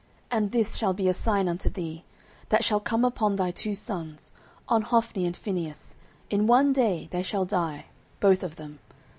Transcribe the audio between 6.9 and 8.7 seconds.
they shall die both of